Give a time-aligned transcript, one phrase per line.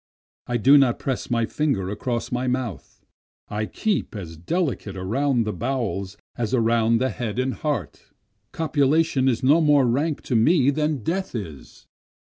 [0.47, 3.05] I do not press my fingers across my mouth,
[3.49, 8.07] I keep as delicate around the bowels as around the head and heart,
[8.51, 11.85] Copulation is no more rank to me than death is.